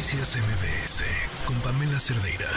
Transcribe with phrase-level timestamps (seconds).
[0.00, 1.04] Noticias MBS
[1.46, 2.48] con Pamela Cerdeira.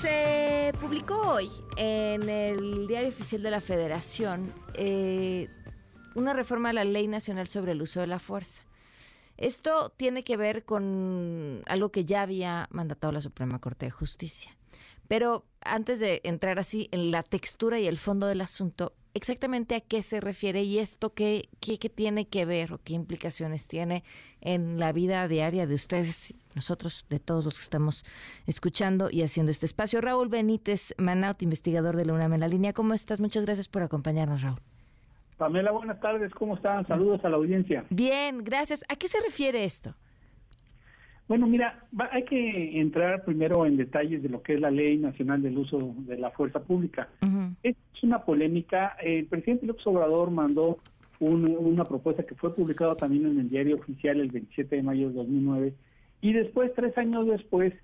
[0.00, 5.48] Se publicó hoy en el Diario Oficial de la Federación eh,
[6.14, 8.62] una reforma a la Ley Nacional sobre el Uso de la Fuerza.
[9.38, 14.56] Esto tiene que ver con algo que ya había mandatado la Suprema Corte de Justicia.
[15.08, 19.80] Pero antes de entrar así en la textura y el fondo del asunto, exactamente a
[19.80, 24.04] qué se refiere y esto qué, qué, tiene que ver o qué implicaciones tiene
[24.40, 28.04] en la vida diaria de ustedes, nosotros, de todos los que estamos
[28.46, 30.00] escuchando y haciendo este espacio.
[30.00, 32.72] Raúl Benítez Manaut, investigador de la UNAM en la línea.
[32.72, 33.20] ¿Cómo estás?
[33.20, 34.60] Muchas gracias por acompañarnos, Raúl.
[35.36, 36.32] Pamela, buenas tardes.
[36.34, 36.86] ¿Cómo están?
[36.86, 37.84] Saludos a la audiencia.
[37.88, 38.84] Bien, gracias.
[38.88, 39.94] ¿A qué se refiere esto?
[41.30, 45.40] Bueno, mira, hay que entrar primero en detalles de lo que es la Ley Nacional
[45.40, 47.08] del Uso de la Fuerza Pública.
[48.00, 48.96] Es una polémica.
[49.02, 50.78] El presidente López Obrador mandó
[51.18, 55.16] una propuesta que fue publicada también en el diario oficial el 27 de mayo de
[55.16, 55.74] 2009
[56.22, 57.74] y después, tres años después,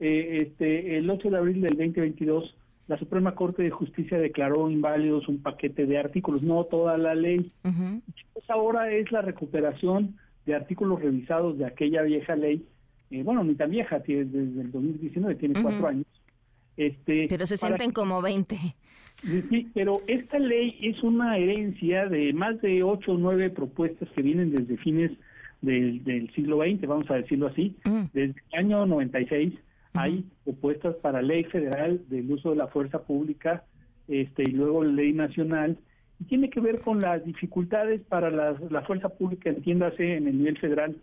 [0.00, 2.56] eh, este, el 8 de abril del 2022,
[2.88, 7.52] la Suprema Corte de Justicia declaró inválidos un paquete de artículos, no toda la ley.
[7.62, 12.64] Pues ahora es la recuperación de artículos revisados de aquella vieja ley
[13.10, 16.06] eh, bueno, ni tan vieja, tiene, desde el 2019, tiene cuatro años.
[16.76, 18.56] Este, pero se sienten como 20.
[19.22, 24.22] Sí, pero esta ley es una herencia de más de ocho o nueve propuestas que
[24.22, 25.10] vienen desde fines
[25.62, 27.74] del, del siglo XX, vamos a decirlo así.
[28.12, 29.54] Desde el año 96
[29.94, 33.64] hay propuestas para ley federal del uso de la fuerza pública
[34.08, 35.78] este y luego ley nacional
[36.20, 40.38] y tiene que ver con las dificultades para la, la fuerza pública, entiéndase, en el
[40.38, 40.96] nivel federal,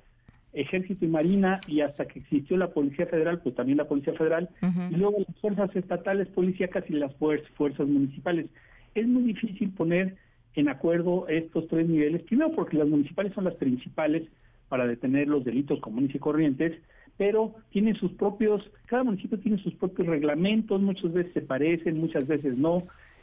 [0.54, 4.50] Ejército y Marina y hasta que existió la Policía Federal, pues también la Policía Federal,
[4.62, 8.48] y luego las fuerzas estatales, policíacas y las fuerzas municipales.
[8.94, 10.16] Es muy difícil poner
[10.56, 14.24] en acuerdo estos tres niveles, primero porque las municipales son las principales
[14.70, 16.74] para detener los delitos comunes y corrientes,
[17.18, 22.28] pero tienen sus propios, cada municipio tiene sus propios reglamentos, muchas veces se parecen, muchas
[22.28, 22.80] veces no,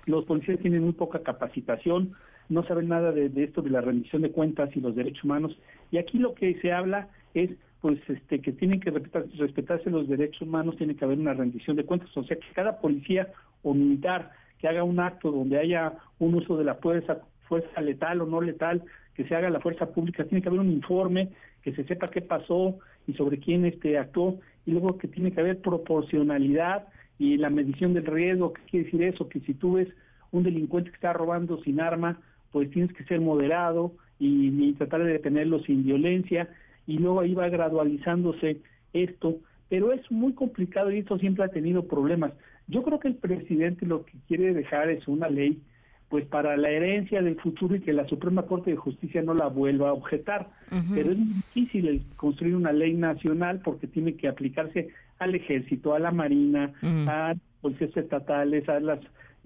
[0.07, 2.13] los policías tienen muy poca capacitación,
[2.49, 5.57] no saben nada de, esto de la rendición de cuentas y los derechos humanos,
[5.91, 10.43] y aquí lo que se habla es pues este que tienen que respetarse los derechos
[10.43, 13.29] humanos, tiene que haber una rendición de cuentas, o sea que cada policía
[13.63, 18.21] o militar que haga un acto donde haya un uso de la fuerza, fuerza letal
[18.21, 18.83] o no letal,
[19.15, 21.31] que se haga la fuerza pública, tiene que haber un informe,
[21.63, 25.41] que se sepa qué pasó y sobre quién este actuó, y luego que tiene que
[25.41, 26.89] haber proporcionalidad
[27.19, 29.29] y la medición del riesgo, ¿qué quiere decir eso?
[29.29, 29.89] Que si tú ves
[30.31, 32.21] un delincuente que está robando sin arma,
[32.53, 36.49] pues tienes que ser moderado y tratar de detenerlo sin violencia
[36.87, 38.59] y luego ahí va gradualizándose
[38.93, 39.37] esto,
[39.69, 42.33] pero es muy complicado y esto siempre ha tenido problemas.
[42.67, 45.61] Yo creo que el presidente lo que quiere dejar es una ley
[46.09, 49.47] pues para la herencia del futuro y que la Suprema Corte de Justicia no la
[49.47, 50.51] vuelva a objetar.
[50.93, 54.89] Pero es difícil construir una ley nacional porque tiene que aplicarse
[55.21, 58.99] al ejército, a la marina, a policías estatales, a las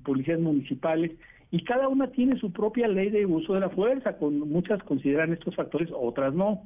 [0.03, 1.12] policías municipales
[1.55, 5.33] y cada una tiene su propia ley de uso de la fuerza, con muchas consideran
[5.33, 6.62] estos factores, otras no.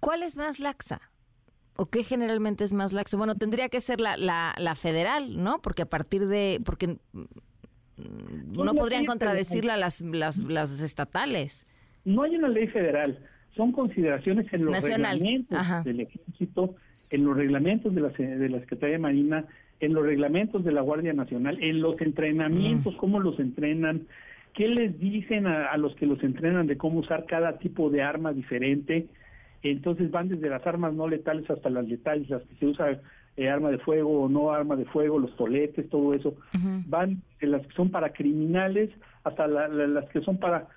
[0.00, 1.00] ¿Cuál es más laxa?
[1.76, 3.16] ¿O qué generalmente es más laxo?
[3.16, 5.60] Bueno, tendría que ser la, la, federal, ¿no?
[5.62, 6.60] Porque a partir de...
[6.64, 6.96] porque
[7.96, 11.66] no podrían contradecirla las, las, las estatales.
[12.04, 13.18] No hay una ley federal,
[13.56, 16.76] son consideraciones en los reglamentos del ejército,
[17.10, 19.44] en los reglamentos de la, de la Secretaría de Marina,
[19.80, 22.96] en los reglamentos de la Guardia Nacional, en los entrenamientos, mm.
[22.96, 24.06] cómo los entrenan,
[24.54, 28.02] qué les dicen a, a, los que los entrenan de cómo usar cada tipo de
[28.02, 29.08] arma diferente,
[29.62, 33.00] entonces van desde las armas no letales hasta las letales, las que se usa
[33.36, 36.34] eh, arma de fuego o no arma de fuego, los toletes, todo eso,
[36.86, 38.90] van de las que son para criminales
[39.24, 40.68] hasta las que son para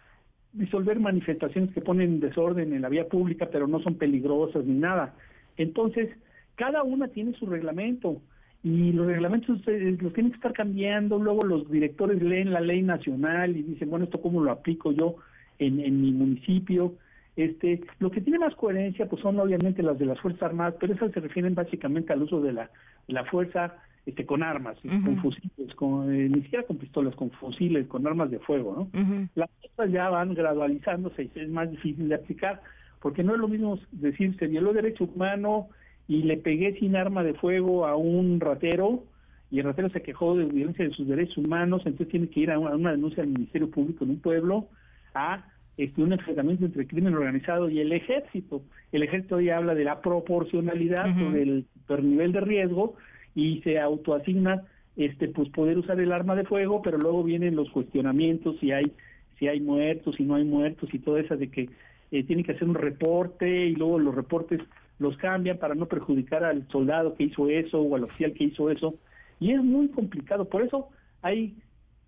[0.51, 5.16] disolver manifestaciones que ponen desorden en la vía pública, pero no son peligrosas ni nada.
[5.57, 6.09] Entonces,
[6.55, 8.22] cada una tiene su reglamento
[8.63, 12.81] y los reglamentos eh, los tienen que estar cambiando, luego los directores leen la ley
[12.81, 15.16] nacional y dicen, bueno, ¿esto cómo lo aplico yo
[15.59, 16.93] en, en mi municipio?
[17.35, 20.93] Este, lo que tiene más coherencia pues son obviamente las de las Fuerzas Armadas, pero
[20.93, 22.69] esas se refieren básicamente al uso de la,
[23.08, 23.75] la fuerza
[24.05, 28.29] este, con armas, con fusiles, con, eh, ni siquiera con pistolas, con fusiles, con armas
[28.29, 28.90] de fuego.
[28.93, 29.28] ¿no?
[29.35, 32.61] Las cosas ya van gradualizándose y es más difícil de aplicar,
[33.02, 35.69] porque no es lo mismo decir se violó derecho humano
[36.08, 39.05] y le pegué sin arma de fuego a un ratero
[39.49, 42.52] y el ratero se quejó de violencia de sus derechos humanos, entonces tiene que ir
[42.52, 44.67] a una, denuncia al Ministerio Público en un pueblo
[45.13, 45.46] a
[45.78, 48.64] este, un enfrentamiento entre crimen organizado y el ejército.
[48.91, 51.66] El ejército ya habla de la proporcionalidad del
[52.02, 52.96] nivel de riesgo
[53.35, 54.64] y se autoasigna
[54.96, 58.91] este pues poder usar el arma de fuego, pero luego vienen los cuestionamientos si hay
[59.40, 61.70] si hay muertos, si no hay muertos y todo eso de que
[62.11, 64.61] eh, tienen que hacer un reporte y luego los reportes
[64.99, 68.70] los cambian para no perjudicar al soldado que hizo eso o al oficial que hizo
[68.70, 68.96] eso.
[69.40, 70.46] Y es muy complicado.
[70.46, 70.90] Por eso
[71.23, 71.55] hay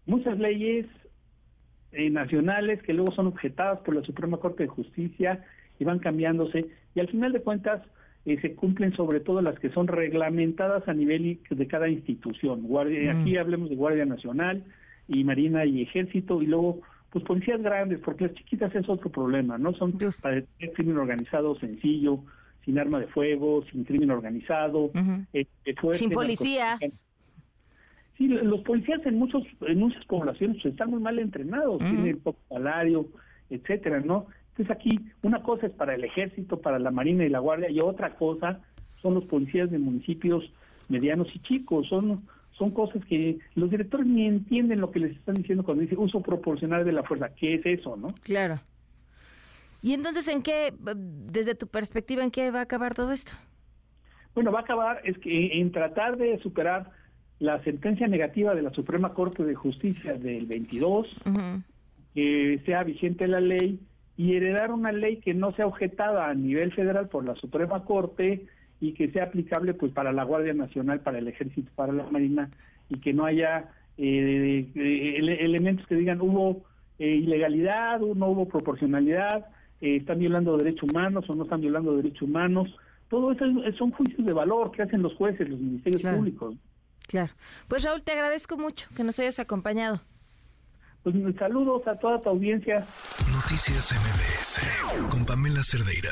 [0.06, 0.86] muchas leyes
[1.96, 5.46] eh, nacionales que luego son objetadas por la Suprema Corte de Justicia
[5.80, 6.68] y van cambiándose.
[6.94, 7.82] Y al final de cuentas
[8.26, 12.64] eh, se cumplen sobre todo las que son reglamentadas a nivel de cada institución.
[12.64, 13.22] Guardia, mm.
[13.22, 14.64] Aquí hablemos de Guardia Nacional
[15.08, 16.82] y Marina y Ejército y luego
[17.12, 19.74] pues policías grandes, porque las chiquitas es otro problema, ¿no?
[19.76, 22.20] Son para el crimen organizado sencillo,
[22.66, 24.92] sin arma de fuego, sin crimen organizado,
[25.32, 25.46] eh,
[25.94, 27.08] sin policías.
[28.18, 32.40] Sí, los policías en muchos en muchas poblaciones pues, están muy mal entrenados, tienen poco
[32.48, 33.08] salario,
[33.50, 34.28] etcétera, ¿no?
[34.52, 37.80] Entonces aquí una cosa es para el ejército, para la marina y la guardia y
[37.82, 38.62] otra cosa
[39.02, 40.50] son los policías de municipios
[40.88, 42.24] medianos y chicos, son
[42.58, 46.22] son cosas que los directores ni entienden lo que les están diciendo cuando dice uso
[46.22, 47.30] proporcional de la fuerza.
[47.36, 48.14] ¿Qué es eso, no?
[48.24, 48.62] Claro.
[49.82, 53.34] Y entonces, ¿en qué, desde tu perspectiva, en qué va a acabar todo esto?
[54.34, 56.92] Bueno, va a acabar es que en tratar de superar
[57.40, 61.08] la sentencia negativa de la Suprema Corte de Justicia del 22,
[62.14, 63.80] que sea vigente la ley
[64.18, 68.46] y heredar una ley que no sea objetada a nivel federal por la Suprema Corte
[68.80, 72.50] y que sea aplicable pues para la Guardia Nacional, para el Ejército, para la Marina
[72.90, 76.64] y que no haya eh, eh, elementos que digan hubo
[77.00, 79.48] eh, ilegalidad, no hubo proporcionalidad,
[79.82, 82.74] están violando derechos humanos o no están violando derechos humanos.
[83.10, 83.46] Todo eso
[83.78, 86.56] son juicios de valor que hacen los jueces, los ministerios públicos.
[87.08, 87.34] Claro.
[87.68, 90.02] Pues Raúl, te agradezco mucho que nos hayas acompañado.
[91.04, 92.86] Pues saludos a toda tu audiencia.
[93.32, 96.12] Noticias MBS con Pamela Cerdeira.